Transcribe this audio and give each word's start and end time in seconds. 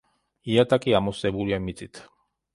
იატაკი 0.53 0.95
ამოვსებულია 1.01 1.61
მიწით. 1.69 2.03